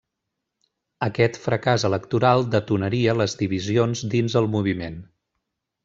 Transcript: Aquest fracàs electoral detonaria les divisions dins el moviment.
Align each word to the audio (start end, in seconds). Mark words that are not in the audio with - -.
Aquest 1.07 1.37
fracàs 1.43 1.85
electoral 1.91 2.43
detonaria 2.57 3.15
les 3.21 3.39
divisions 3.45 4.05
dins 4.17 4.41
el 4.43 4.53
moviment. 4.57 5.03